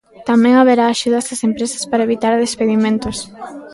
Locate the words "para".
1.89-2.05